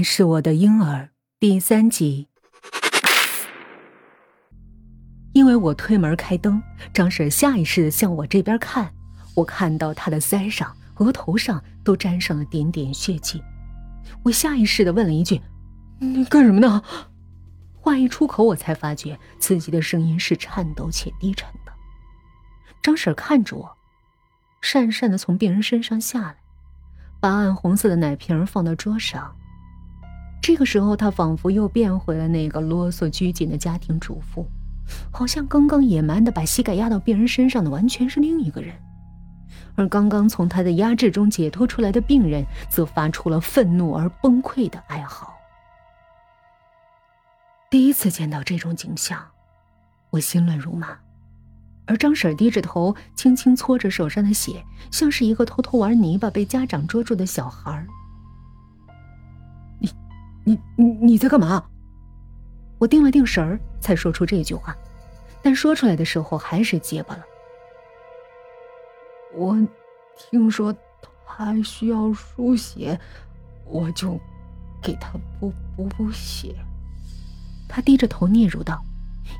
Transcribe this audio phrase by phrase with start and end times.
[0.00, 2.26] 爱是我的婴儿第三集。
[5.34, 6.62] 因为我推门开灯，
[6.94, 8.90] 张婶下意识的向我这边看，
[9.34, 13.42] 我看到她的腮上、额头上都沾上了点点血迹。
[14.22, 15.38] 我下意识的问了一句
[16.00, 16.82] ：“你干什么呢？”
[17.78, 21.72] 话一出口，我才发觉自己的声音是颤抖且低沉的。
[22.80, 23.76] 张婶看着我，
[24.62, 26.36] 讪讪的从病人身上下来，
[27.20, 29.36] 把暗红色的奶瓶放到桌上。
[30.42, 34.46] 这个时候，他仿佛又变回了那个啰嗦拘谨的家庭主妇，
[35.12, 38.74] 好像刚刚野蛮的把膝盖压到病人身上的完全是另一个人，
[39.76, 45.32] 而刚刚从他的压制中解脱出来的病人，则发出了愤怒而崩溃的哀嚎。
[47.70, 49.22] 第一次见到这种景象，
[50.10, 50.98] 我心乱如麻，
[51.86, 57.86] 而张婶低着头，轻轻搓着手上的血，像是一个偷偷玩泥巴被家长捉住的小孩。
[60.50, 61.64] 你、你、你在干嘛？
[62.78, 64.76] 我定了定神儿，才说出这句话，
[65.42, 67.24] 但说出来的时候还是结巴了。
[69.32, 69.56] 我
[70.16, 70.74] 听说
[71.24, 72.98] 他需要输血，
[73.64, 74.18] 我就
[74.82, 76.52] 给他补补补血。
[77.68, 78.82] 他低着头嗫嚅道，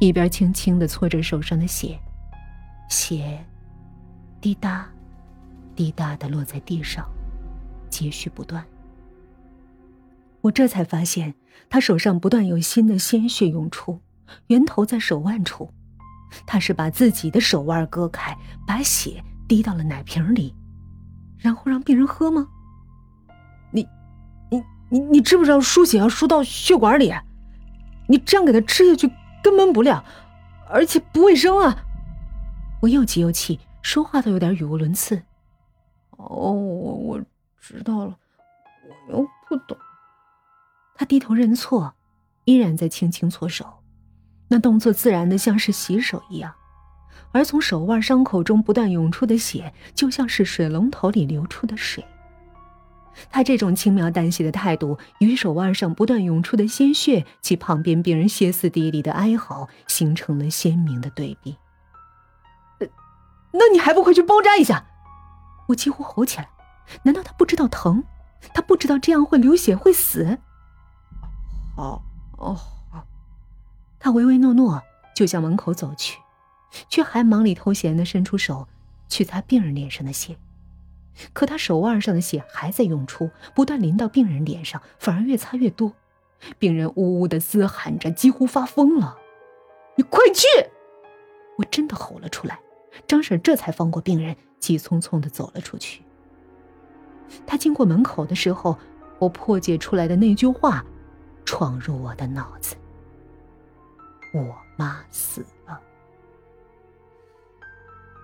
[0.00, 1.96] 一边轻轻的搓着手上的血，
[2.88, 3.38] 血
[4.40, 4.88] 滴答
[5.76, 7.08] 滴答的落在地上，
[7.88, 8.66] 接续不断。
[10.46, 11.34] 我这才发现，
[11.68, 14.00] 他手上不断有新的鲜血涌出，
[14.48, 15.70] 源头在手腕处。
[16.46, 18.36] 他是把自己的手腕割开，
[18.66, 20.54] 把血滴到了奶瓶里，
[21.38, 22.46] 然后让病人喝吗？
[23.72, 23.86] 你、
[24.50, 27.12] 你、你、你知不知道输血要输到血管里？
[28.08, 29.10] 你这样给他吃下去
[29.42, 30.04] 根本不亮，
[30.68, 31.84] 而且不卫生啊！
[32.82, 35.20] 我又急又气，说话都有点语无伦次。
[36.10, 37.20] 哦，我我
[37.60, 38.16] 知道了，
[39.08, 39.76] 我又不懂。
[40.96, 41.94] 他低头认错，
[42.44, 43.82] 依然在轻轻搓手，
[44.48, 46.54] 那动作自然的像是洗手一样，
[47.32, 52.04] 而从手腕伤口中不断涌出的血，就像是水龙头里流出的水。
[53.30, 61.56] 他这种轻描淡写的态度，与手腕上不断涌出的鲜血及旁边病人歇斯底里的哀嚎，形成了鲜明的对比。
[63.52, 64.84] 那你还不快去包扎一下！
[65.68, 66.50] 我几乎吼起来。
[67.04, 68.04] 难道他不知道疼？
[68.52, 70.38] 他不知道这样会流血会死？
[71.76, 72.02] 哦，
[72.36, 73.06] 哦好。
[73.98, 74.82] 他唯唯诺诺，
[75.14, 76.18] 就向门口走去，
[76.88, 78.68] 却还忙里偷闲的伸出手
[79.08, 80.36] 去擦病人脸上的血。
[81.32, 85.92] 可他手腕上的血还在涌出，不断淋到病人脸上，反而越擦越多。
[86.58, 89.16] 病人呜呜的嘶喊着，几乎发疯了。
[89.96, 90.46] “你快去！”
[91.56, 92.60] 我真的吼了出来。
[93.06, 96.02] 张婶这才放过病人，急匆匆的走了出去。
[97.46, 98.78] 他经过门口的时候，
[99.18, 100.84] 我破解出来的那句话
[101.46, 102.76] 闯入我的脑子
[104.34, 105.80] ：“我妈死了。”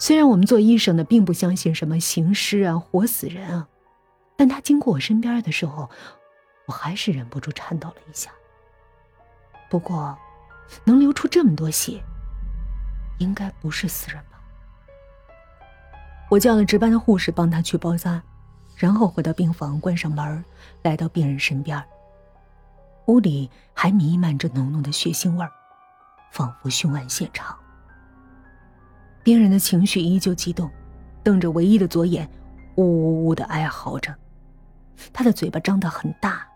[0.00, 3.68] 虽然我们做医生的并不相信什么行尸啊、活死人啊，
[4.36, 5.90] 但他经过我身边的时候，
[6.66, 8.30] 我还是忍不住颤抖了一下。
[9.68, 10.16] 不过，
[10.84, 12.00] 能流出这么多血，
[13.18, 14.40] 应该不是死人吧？
[16.30, 18.22] 我叫了值班的护士帮他去包扎，
[18.76, 20.44] 然后回到病房，关上门，
[20.82, 21.84] 来到病人身边。
[23.08, 25.50] 屋里还弥漫着浓浓的血腥味儿，
[26.30, 27.56] 仿佛凶案现场。
[29.22, 30.70] 病人的情绪依旧激动，
[31.22, 32.30] 瞪着唯一的左眼，
[32.76, 34.14] 呜呜呜的哀嚎着。
[35.10, 36.46] 他的嘴巴张得很大，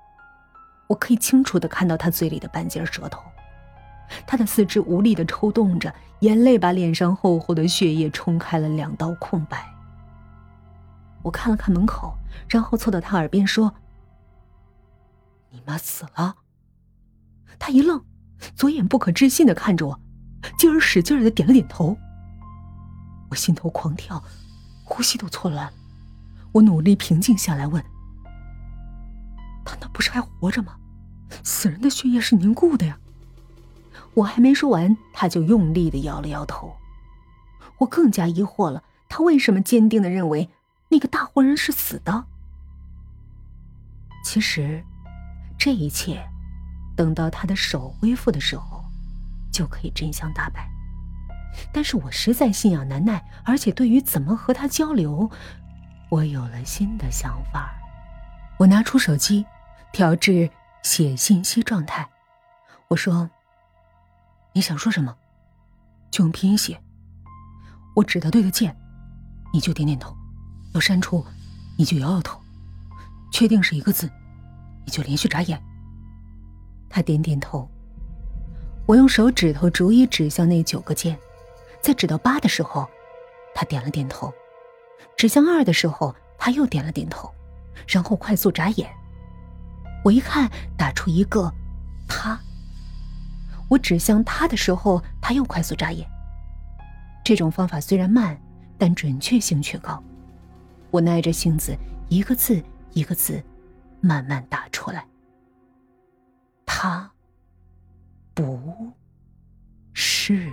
[0.89, 3.23] 我可以清楚的看到他嘴里的半截舌头。
[4.27, 9.67] 他的四肢无力的抽动着，眼泪把脸上厚厚的血液冲开了两道空白。
[11.23, 12.15] 我看了看门口，
[12.47, 13.73] 然后凑到他耳边说
[15.49, 16.34] ：“你妈死了。”
[17.65, 18.05] 他一愣，
[18.56, 20.00] 左眼不可置信的看着我，
[20.59, 21.97] 继而使劲的点了点头。
[23.31, 24.21] 我心头狂跳，
[24.83, 25.72] 呼吸都错乱。
[26.51, 27.81] 我努力平静下来，问
[29.65, 30.75] ：“他那不是还活着吗？
[31.45, 32.98] 死人的血液是凝固的呀。”
[34.15, 36.75] 我还没说完，他就用力的摇了摇头。
[37.78, 40.51] 我更加疑惑了，他为什么坚定的认为
[40.89, 42.25] 那个大活人是死的？
[44.25, 44.84] 其实，
[45.57, 46.28] 这一切，
[46.97, 48.84] 等到他的手恢复的时候，
[49.53, 50.68] 就可以真相大白。
[51.72, 55.30] 但是我实在心痒难耐，而且对于怎么和他交流，
[56.10, 57.74] 我有了新的想法。
[58.59, 59.44] 我拿出手机，
[59.92, 60.50] 调至
[60.83, 62.09] 写信息状态。
[62.89, 63.28] 我说
[64.54, 65.16] ：“你想说什么？
[66.10, 66.80] 就用拼音写。
[67.97, 68.74] 我指的对的键，
[69.53, 70.15] 你就点点头；
[70.74, 71.27] 要删除，
[71.77, 72.41] 你就摇摇头。
[73.33, 74.10] 确定是一个字，
[74.86, 75.62] 你就连续眨眼。
[76.92, 77.66] 他点点头。
[78.86, 81.18] 我用手指头逐一指向那九个键，
[81.80, 82.86] 在指到八的时候，
[83.54, 84.30] 他点了点头；
[85.16, 87.33] 指向二的时候，他又点了点头，
[87.89, 88.91] 然后快速眨眼。
[90.04, 91.50] 我一看，打出一个
[92.06, 92.39] “他”。
[93.71, 96.06] 我指向他的时候，他又快速眨眼。
[97.24, 98.38] 这种方法虽然慢，
[98.77, 100.03] 但准确性却高。
[100.91, 101.74] 我耐着性子，
[102.09, 102.62] 一个字
[102.92, 103.42] 一个字，
[104.00, 105.06] 慢慢打出来。
[106.83, 107.13] 他。
[108.34, 108.93] 不
[109.93, 110.53] 是。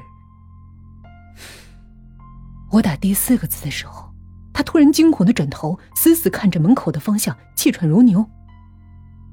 [2.70, 4.14] 我打第四个字的时候，
[4.54, 8.30] 他突然惊恐的转头，死死看着门口的方向，气喘如牛。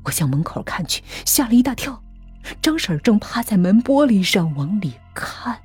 [0.04, 2.02] 我向门口看去，吓了一大跳，
[2.62, 5.60] 张婶正趴在门玻璃上往里看。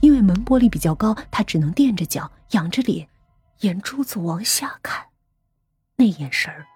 [0.00, 3.08] 因为门玻璃比较高，她只能垫着脚，仰着脸，
[3.60, 5.06] 眼珠子往下看，
[5.96, 6.66] 那眼神儿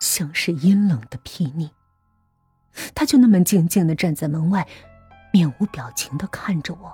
[0.00, 1.70] 像是阴冷的睥睨。
[2.94, 4.66] 他就那么静静的站在门外，
[5.32, 6.92] 面无表情的看着我，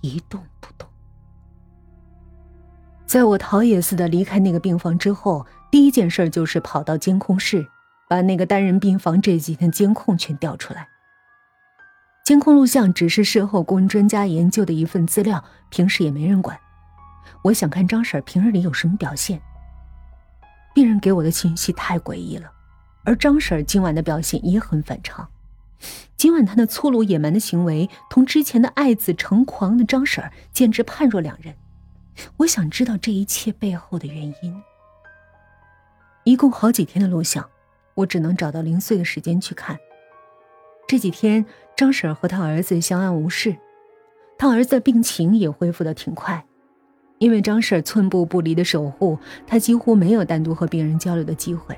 [0.00, 0.88] 一动不动。
[3.06, 7.66] 在我逃也似的离开那个病房之后，第一件事就是跑到监控室，
[8.08, 10.88] 把那个单人病房这几天监控全调出来。
[12.24, 16.58] 监控录像只是事后供专家研究的一份资料，平时也没人管。
[17.44, 19.40] 我想看张婶平日里有什么表现。
[20.74, 22.52] 病人给我的信息太诡异了。
[23.08, 25.26] 而张婶今晚的表现也很反常，
[26.14, 30.22] 今晚她那粗鲁野蛮的行为，同之前的爱子成狂的张婶
[30.52, 31.54] 简直判若两人。
[32.36, 34.62] 我想知道这一切背后的原因。
[36.24, 37.48] 一共好几天的录像，
[37.94, 39.78] 我只能找到零碎的时间去看。
[40.86, 43.56] 这几天，张婶和他儿子相安无事，
[44.36, 46.44] 他儿子的病情也恢复的挺快，
[47.16, 51.74] 因为张婶寸步不离的守护，他几乎没有单独和病人交流的机会。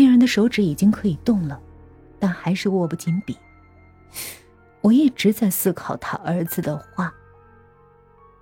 [0.00, 1.60] 病人的手指已经可以动了，
[2.18, 3.38] 但还是握不紧笔。
[4.80, 7.12] 我一直在思考他儿子的话：“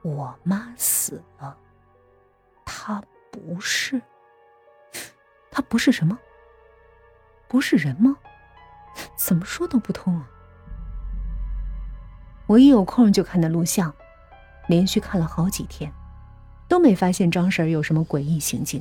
[0.02, 1.58] 我妈死了，
[2.64, 3.02] 他
[3.32, 4.00] 不是，
[5.50, 6.16] 他不是什么？
[7.48, 8.16] 不是人吗？
[9.16, 10.30] 怎么说都不通啊！”
[12.46, 13.92] 我一有空就看那录像，
[14.68, 15.92] 连续看了好几天，
[16.68, 18.80] 都没发现张婶有什么诡异行径。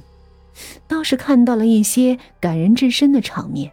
[0.87, 3.71] 倒是看到了一些感人至深的场面，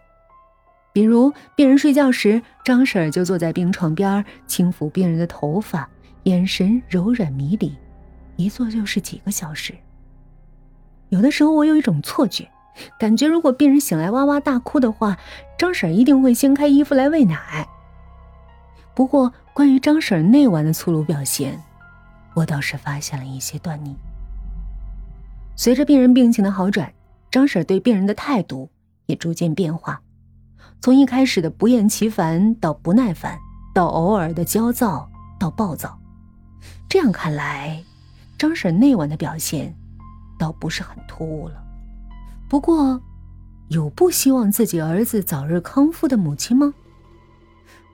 [0.93, 5.89] 比如病人睡觉时，张婶就坐在病床边轻抚病人的头发，
[6.25, 7.75] 眼神柔软迷离，
[8.37, 9.75] 一坐就是几个小时。
[11.09, 12.49] 有的时候我有一种错觉，
[12.99, 15.17] 感觉如果病人醒来哇哇大哭的话，
[15.59, 17.69] 张婶一定会掀开衣服来喂奶。
[18.95, 21.61] 不过关于张婶那晚的粗鲁表现，
[22.35, 23.97] 我倒是发现了一些端倪。
[25.57, 26.93] 随着病人病情的好转，
[27.31, 28.71] 张婶对病人的态度
[29.07, 30.01] 也逐渐变化，
[30.81, 33.39] 从一开始的不厌其烦到不耐烦，
[33.73, 35.09] 到偶尔的焦躁
[35.39, 35.99] 到暴躁。
[36.89, 37.83] 这样看来，
[38.37, 39.75] 张婶那晚的表现
[40.39, 41.55] 倒不是很突兀了。
[42.49, 43.01] 不过，
[43.69, 46.75] 有不希望自己儿子早日康复的母亲吗？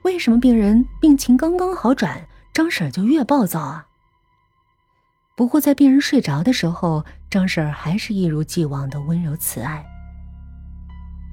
[0.02, 3.86] 为什么病人病情刚刚好转，张婶就越暴躁啊？
[5.40, 9.82] 不过，在病人睡着的时候，张婶儿还是一如既往的温柔慈爱。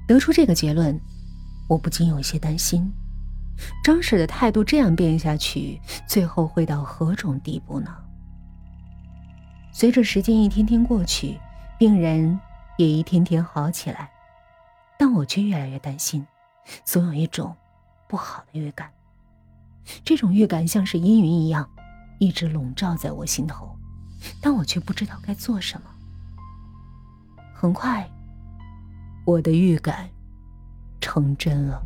[0.06, 0.98] 得出这个结论，
[1.68, 2.90] 我不禁有些担心：
[3.84, 7.94] 张婶的态度这样变下去，最后会到何种地步呢？
[9.72, 11.38] 随着时间一天天过去，
[11.78, 12.40] 病人
[12.78, 14.10] 也一天天好起来，
[14.98, 16.26] 但我却越来越担心，
[16.82, 17.54] 总有一种
[18.08, 18.90] 不好的预感。
[20.02, 21.68] 这种预感像是阴云一样，
[22.18, 23.77] 一直笼罩在我心头。
[24.40, 25.86] 但我却不知道该做什么。
[27.54, 28.08] 很快，
[29.24, 30.08] 我的预感
[31.00, 31.82] 成真了。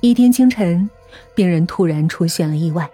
[0.00, 0.88] 一天清晨，
[1.34, 2.90] 病人突然出现了意外，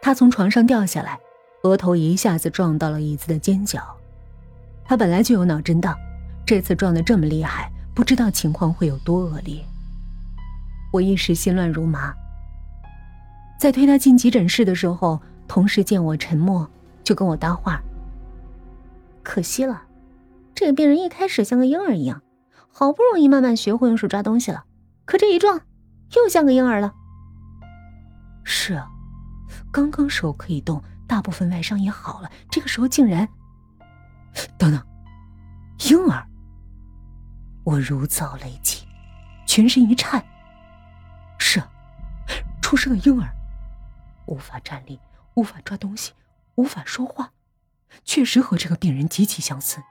[0.00, 1.18] 他从床上掉下来，
[1.62, 3.82] 额头一下子撞到了椅子的尖角。
[4.84, 5.96] 他本来就有脑震荡，
[6.46, 9.64] 这次撞得这么厉害，不知道情况会有多恶劣。
[10.92, 12.14] 我一时心乱如麻。
[13.58, 15.20] 在推他进急诊室的时候。
[15.48, 16.68] 同事见我沉默，
[17.06, 17.80] 就跟我搭话。
[19.22, 19.84] 可惜了，
[20.56, 22.20] 这个病人一开始像个婴儿一样，
[22.68, 24.64] 好不容易慢慢学会用手抓东西了，
[25.04, 25.60] 可这一撞，
[26.16, 26.92] 又像个婴儿了。
[28.42, 28.88] 是啊，
[29.70, 33.28] 刚刚手可以动，大部分外伤也好了，这个时候竟然……
[34.58, 34.84] 等等，
[35.88, 36.26] 婴儿！
[37.62, 38.84] 我如遭雷击，
[39.46, 40.20] 全身一颤。
[41.38, 41.70] 是啊，
[42.60, 43.28] 出生的婴儿，
[44.26, 44.98] 无法站立。
[45.34, 46.14] 无法抓东西，
[46.56, 47.32] 无法说话，
[48.04, 49.82] 确实和这个病人极其相似。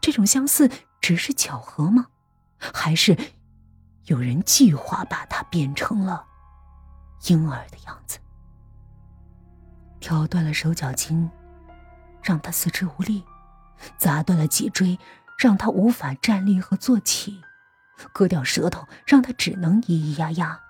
[0.00, 2.06] 这种相似只是巧合吗？
[2.58, 3.16] 还是
[4.04, 6.24] 有人计划把他变成了
[7.26, 8.18] 婴儿的样子？
[9.98, 11.30] 挑断了手脚筋，
[12.22, 13.22] 让他四肢无力；
[13.98, 14.98] 砸断了脊椎，
[15.38, 17.40] 让他无法站立和坐起；
[18.12, 20.60] 割掉舌头，让他只能咿咿呀呀；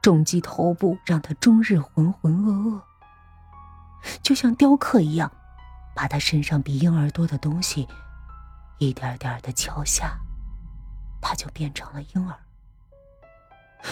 [0.00, 2.82] 重击头部，让他终日浑浑噩噩。
[4.22, 5.30] 就像雕刻一样，
[5.94, 7.88] 把他身上比婴儿多的东西
[8.78, 10.18] 一点点的敲下，
[11.20, 12.36] 他就变成了婴儿。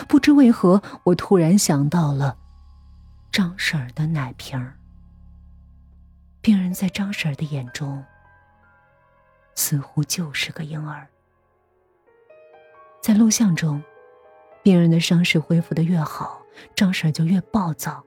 [0.07, 2.39] 不知为何，我突然想到了
[3.33, 4.77] 张婶儿的奶瓶儿。
[6.41, 8.05] 病人在张婶儿的眼中，
[9.55, 11.09] 似乎就是个婴儿。
[13.03, 13.83] 在录像中，
[14.63, 16.43] 病人的伤势恢复的越好，
[16.75, 18.03] 张婶儿就越暴躁；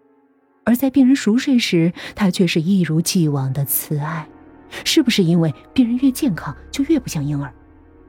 [0.65, 4.27] 而在病人熟睡时，他却是一如既往的慈爱。
[4.84, 7.53] 是不是因为病人越健康就越不像婴儿，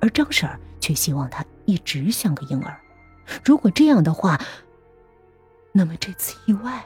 [0.01, 2.75] 而张婶儿却希望他一直像个婴儿？
[3.45, 4.41] 如果这样的话，
[5.73, 6.85] 那么这次意外……